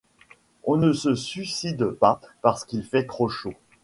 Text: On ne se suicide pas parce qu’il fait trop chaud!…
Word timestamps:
On 0.63 0.77
ne 0.77 0.93
se 0.93 1.13
suicide 1.13 1.91
pas 1.91 2.19
parce 2.41 2.65
qu’il 2.65 2.83
fait 2.83 3.05
trop 3.05 3.29
chaud!… 3.29 3.53